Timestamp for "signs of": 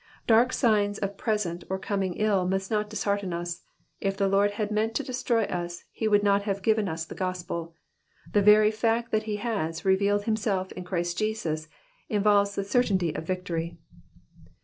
0.51-1.15